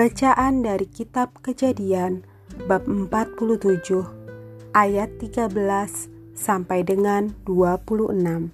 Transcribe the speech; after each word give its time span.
Bacaan 0.00 0.64
dari 0.64 0.88
kitab 0.88 1.44
Kejadian 1.44 2.24
bab 2.64 2.88
47 2.88 4.00
ayat 4.72 5.12
13 5.20 5.52
sampai 6.32 6.80
dengan 6.88 7.36
26. 7.44 8.48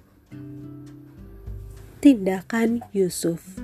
Tindakan 2.03 2.83
Yusuf 2.91 3.63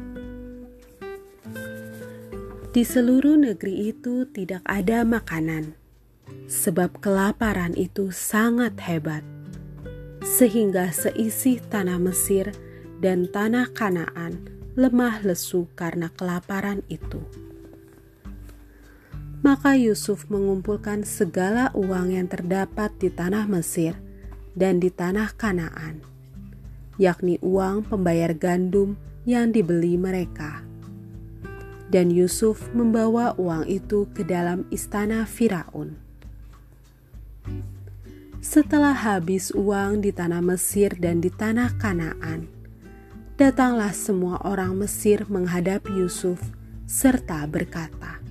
Di 2.71 2.87
seluruh 2.87 3.35
negeri 3.35 3.91
itu 3.91 4.31
tidak 4.31 4.63
ada 4.63 5.03
makanan, 5.03 5.75
sebab 6.47 7.03
kelaparan 7.03 7.75
itu 7.75 8.15
sangat 8.15 8.79
hebat, 8.79 9.27
sehingga 10.23 10.87
seisi 10.95 11.59
tanah 11.59 11.99
Mesir 11.99 12.47
dan 13.03 13.27
tanah 13.27 13.75
Kanaan 13.75 14.39
lemah 14.79 15.19
lesu 15.27 15.67
karena 15.75 16.07
kelaparan 16.15 16.79
itu. 16.87 17.19
Maka 19.43 19.75
Yusuf 19.75 20.31
mengumpulkan 20.31 21.03
segala 21.03 21.67
uang 21.75 22.15
yang 22.15 22.31
terdapat 22.31 22.95
di 22.95 23.11
tanah 23.11 23.43
Mesir 23.51 23.99
dan 24.55 24.79
di 24.79 24.87
tanah 24.87 25.35
Kanaan, 25.35 25.99
yakni 26.95 27.43
uang 27.43 27.83
pembayar 27.83 28.31
gandum 28.31 28.95
yang 29.27 29.51
dibeli 29.51 29.99
mereka. 29.99 30.63
Dan 31.91 32.07
Yusuf 32.07 32.71
membawa 32.71 33.35
uang 33.35 33.67
itu 33.67 34.07
ke 34.15 34.23
dalam 34.23 34.63
istana 34.71 35.27
Firaun. 35.27 35.99
Setelah 38.39 38.95
habis 38.95 39.51
uang 39.51 40.07
di 40.07 40.15
tanah 40.15 40.39
Mesir 40.39 40.95
dan 40.95 41.19
di 41.19 41.27
tanah 41.27 41.75
Kanaan, 41.75 42.47
datanglah 43.35 43.91
semua 43.91 44.39
orang 44.47 44.71
Mesir 44.79 45.27
menghadap 45.27 45.83
Yusuf 45.91 46.39
serta 46.87 47.43
berkata, 47.43 48.23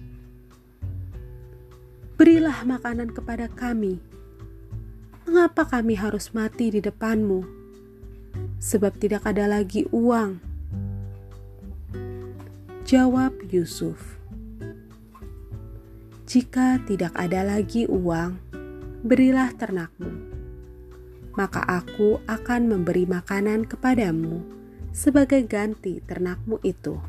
Berilah 2.23 2.62
makanan 2.62 3.11
kepada 3.19 3.51
kami. 3.51 3.98
Mengapa 5.27 5.67
kami 5.67 5.98
harus 5.98 6.31
mati 6.31 6.70
di 6.70 6.79
depanmu? 6.79 7.42
Sebab 8.62 8.95
tidak 8.95 9.27
ada 9.27 9.51
lagi 9.51 9.91
uang. 9.91 10.39
Jawab 12.87 13.34
Yusuf, 13.51 14.23
"Jika 16.31 16.79
tidak 16.87 17.11
ada 17.19 17.42
lagi 17.42 17.91
uang, 17.91 18.39
berilah 19.03 19.51
ternakmu, 19.59 20.14
maka 21.34 21.67
aku 21.67 22.23
akan 22.31 22.70
memberi 22.70 23.03
makanan 23.03 23.67
kepadamu 23.67 24.47
sebagai 24.95 25.42
ganti 25.42 25.98
ternakmu 26.07 26.62
itu." 26.62 27.03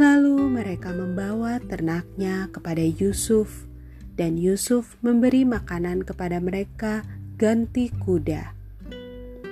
Lalu 0.00 0.48
mereka 0.48 0.88
membawa 0.96 1.60
ternaknya 1.60 2.48
kepada 2.48 2.80
Yusuf, 2.80 3.68
dan 4.16 4.40
Yusuf 4.40 4.96
memberi 5.04 5.44
makanan 5.44 6.04
kepada 6.04 6.40
mereka 6.40 7.04
ganti 7.36 7.92
kuda, 8.00 8.56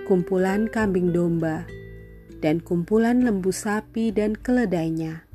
kumpulan 0.09 0.65
kambing 0.69 1.13
domba, 1.13 1.69
dan 2.41 2.61
kumpulan 2.65 3.21
lembu 3.21 3.53
sapi 3.53 4.09
dan 4.13 4.33
keledainya. 4.33 5.29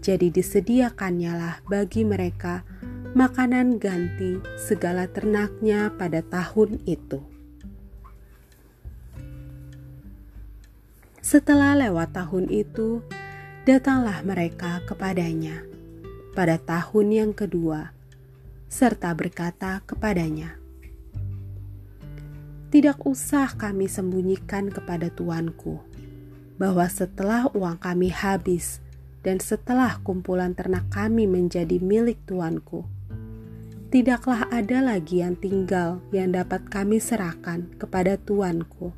Jadi 0.00 0.32
disediakannya 0.32 1.32
lah 1.36 1.56
bagi 1.68 2.02
mereka 2.02 2.64
makanan 3.12 3.76
ganti 3.76 4.40
segala 4.56 5.04
ternaknya 5.12 5.92
pada 6.00 6.24
tahun 6.24 6.80
itu. 6.88 7.20
Setelah 11.22 11.78
lewat 11.78 12.18
tahun 12.18 12.50
itu, 12.50 12.98
datanglah 13.62 14.26
mereka 14.26 14.82
kepadanya 14.90 15.62
pada 16.34 16.58
tahun 16.58 17.06
yang 17.14 17.30
kedua, 17.30 17.94
serta 18.66 19.14
berkata 19.14 19.86
kepadanya, 19.86 20.58
"Tidak 22.74 22.98
usah 23.06 23.54
kami 23.54 23.86
sembunyikan 23.86 24.66
kepada 24.66 25.14
tuanku 25.14 25.78
bahwa 26.58 26.90
setelah 26.90 27.46
uang 27.54 27.78
kami 27.78 28.10
habis 28.10 28.82
dan 29.22 29.38
setelah 29.38 30.02
kumpulan 30.02 30.58
ternak 30.58 30.90
kami 30.90 31.30
menjadi 31.30 31.78
milik 31.78 32.18
tuanku, 32.26 32.82
tidaklah 33.94 34.50
ada 34.50 34.82
lagi 34.82 35.22
yang 35.22 35.38
tinggal 35.38 36.02
yang 36.10 36.34
dapat 36.34 36.66
kami 36.66 36.98
serahkan 36.98 37.70
kepada 37.78 38.18
tuanku 38.18 38.90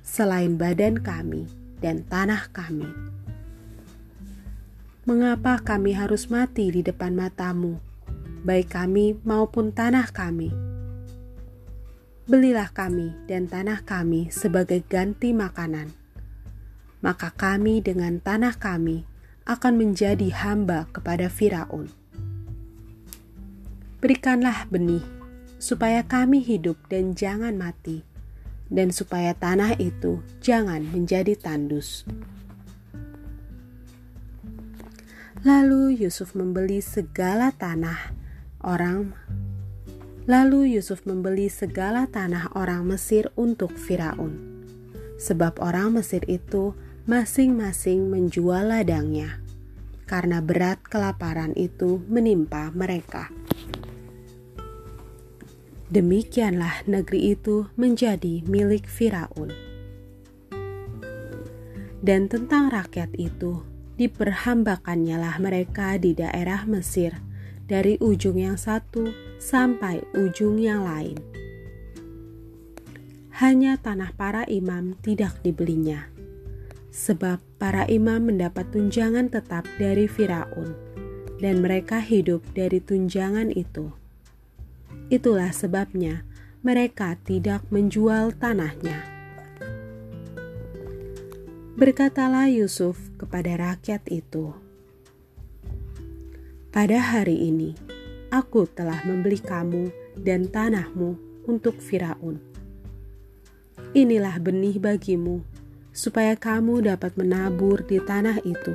selain 0.00 0.56
badan 0.56 1.04
kami 1.04 1.44
dan 1.84 2.00
tanah 2.08 2.48
kami." 2.56 3.15
Mengapa 5.06 5.62
kami 5.62 5.94
harus 5.94 6.26
mati 6.26 6.66
di 6.74 6.82
depan 6.82 7.14
matamu, 7.14 7.78
baik 8.42 8.74
kami 8.74 9.14
maupun 9.22 9.70
tanah 9.70 10.10
kami? 10.10 10.50
Belilah 12.26 12.74
kami 12.74 13.14
dan 13.30 13.46
tanah 13.46 13.86
kami 13.86 14.34
sebagai 14.34 14.82
ganti 14.82 15.30
makanan. 15.30 15.94
Maka 17.06 17.30
kami 17.30 17.78
dengan 17.86 18.18
tanah 18.18 18.58
kami 18.58 19.06
akan 19.46 19.78
menjadi 19.78 20.26
hamba 20.42 20.90
kepada 20.90 21.30
Firaun. 21.30 21.86
Berikanlah 24.02 24.66
benih, 24.74 25.06
supaya 25.62 26.02
kami 26.02 26.42
hidup 26.42 26.82
dan 26.90 27.14
jangan 27.14 27.54
mati, 27.54 28.02
dan 28.74 28.90
supaya 28.90 29.38
tanah 29.38 29.78
itu 29.78 30.18
jangan 30.42 30.82
menjadi 30.82 31.38
tandus. 31.38 32.02
Lalu 35.44 36.00
Yusuf 36.00 36.32
membeli 36.32 36.80
segala 36.80 37.52
tanah 37.52 38.16
orang 38.64 39.12
Lalu 40.26 40.74
Yusuf 40.74 41.04
membeli 41.06 41.46
segala 41.46 42.10
tanah 42.10 42.56
orang 42.58 42.82
Mesir 42.82 43.30
untuk 43.38 43.76
Firaun. 43.76 44.34
Sebab 45.22 45.62
orang 45.62 45.94
Mesir 45.94 46.24
itu 46.26 46.74
masing-masing 47.06 48.10
menjual 48.10 48.74
ladangnya 48.74 49.38
karena 50.10 50.42
berat 50.42 50.82
kelaparan 50.86 51.54
itu 51.54 52.02
menimpa 52.10 52.74
mereka. 52.74 53.30
Demikianlah 55.86 56.82
negeri 56.90 57.38
itu 57.38 57.70
menjadi 57.78 58.42
milik 58.50 58.90
Firaun. 58.90 59.54
Dan 62.02 62.26
tentang 62.26 62.74
rakyat 62.74 63.14
itu, 63.14 63.62
diperhambakannya 63.96 65.16
mereka 65.40 65.96
di 65.96 66.12
daerah 66.12 66.68
Mesir 66.68 67.16
dari 67.66 67.98
ujung 67.98 68.38
yang 68.38 68.60
satu 68.60 69.10
sampai 69.40 70.04
ujung 70.14 70.60
yang 70.60 70.86
lain. 70.86 71.18
Hanya 73.36 73.76
tanah 73.76 74.16
para 74.16 74.48
imam 74.48 74.96
tidak 75.04 75.44
dibelinya, 75.44 76.08
sebab 76.88 77.36
para 77.60 77.84
imam 77.84 78.32
mendapat 78.32 78.64
tunjangan 78.72 79.28
tetap 79.28 79.68
dari 79.76 80.08
Firaun, 80.08 80.72
dan 81.36 81.60
mereka 81.60 82.00
hidup 82.00 82.40
dari 82.56 82.80
tunjangan 82.80 83.52
itu. 83.52 83.92
Itulah 85.12 85.52
sebabnya 85.52 86.24
mereka 86.64 87.20
tidak 87.28 87.60
menjual 87.68 88.32
tanahnya. 88.40 89.15
Berkatalah 91.76 92.48
Yusuf 92.48 92.96
kepada 93.20 93.52
rakyat 93.60 94.08
itu, 94.08 94.56
"Pada 96.72 96.96
hari 96.96 97.52
ini 97.52 97.76
aku 98.32 98.64
telah 98.64 99.04
membeli 99.04 99.36
kamu 99.36 99.92
dan 100.16 100.48
tanahmu 100.48 101.20
untuk 101.44 101.76
Firaun. 101.76 102.40
Inilah 103.92 104.40
benih 104.40 104.80
bagimu, 104.80 105.44
supaya 105.92 106.32
kamu 106.32 106.80
dapat 106.80 107.12
menabur 107.20 107.84
di 107.84 108.00
tanah 108.00 108.40
itu. 108.48 108.72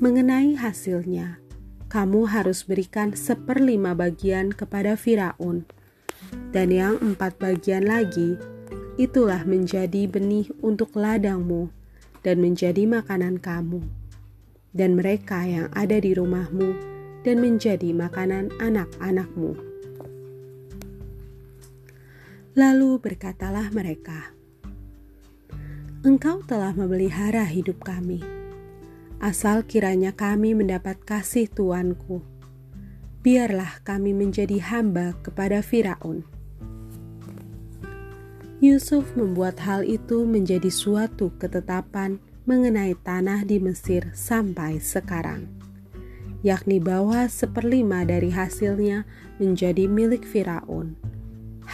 Mengenai 0.00 0.56
hasilnya, 0.56 1.44
kamu 1.92 2.24
harus 2.24 2.64
berikan 2.64 3.12
seperlima 3.12 3.92
bagian 3.92 4.48
kepada 4.48 4.96
Firaun, 4.96 5.68
dan 6.56 6.72
yang 6.72 6.96
empat 7.04 7.36
bagian 7.36 7.84
lagi." 7.84 8.51
Itulah 9.02 9.42
menjadi 9.42 10.06
benih 10.06 10.46
untuk 10.62 10.94
ladangmu 10.94 11.74
dan 12.22 12.38
menjadi 12.38 12.86
makanan 12.86 13.42
kamu, 13.42 13.82
dan 14.70 14.94
mereka 14.94 15.42
yang 15.42 15.66
ada 15.74 15.98
di 15.98 16.14
rumahmu, 16.14 16.78
dan 17.26 17.42
menjadi 17.42 17.90
makanan 17.90 18.54
anak-anakmu. 18.62 19.58
Lalu 22.54 22.90
berkatalah 23.02 23.74
mereka, 23.74 24.30
"Engkau 26.06 26.46
telah 26.46 26.70
memelihara 26.70 27.42
hidup 27.42 27.82
kami, 27.82 28.22
asal 29.18 29.66
kiranya 29.66 30.14
kami 30.14 30.54
mendapat 30.54 31.02
kasih 31.02 31.50
Tuanku. 31.50 32.22
Biarlah 33.26 33.82
kami 33.82 34.14
menjadi 34.14 34.62
hamba 34.62 35.18
kepada 35.26 35.58
Firaun." 35.58 36.41
Yusuf 38.62 39.18
membuat 39.18 39.58
hal 39.58 39.82
itu 39.82 40.22
menjadi 40.22 40.70
suatu 40.70 41.34
ketetapan 41.34 42.22
mengenai 42.46 42.94
tanah 42.94 43.42
di 43.42 43.58
Mesir 43.58 44.14
sampai 44.14 44.78
sekarang, 44.78 45.50
yakni 46.46 46.78
bahwa 46.78 47.26
seperlima 47.26 48.06
dari 48.06 48.30
hasilnya 48.30 49.02
menjadi 49.42 49.90
milik 49.90 50.22
Firaun. 50.22 50.94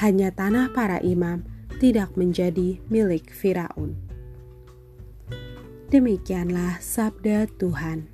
Hanya 0.00 0.32
tanah 0.32 0.72
para 0.72 0.96
imam 1.04 1.44
tidak 1.76 2.16
menjadi 2.16 2.80
milik 2.88 3.28
Firaun. 3.36 3.92
Demikianlah 5.92 6.80
sabda 6.80 7.52
Tuhan. 7.60 8.08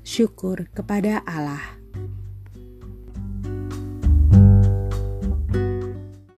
Syukur 0.00 0.72
kepada 0.72 1.20
Allah. 1.28 1.81